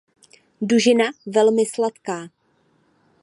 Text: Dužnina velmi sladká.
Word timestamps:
Dužnina 0.61 1.05
velmi 1.25 1.65
sladká. 1.65 2.29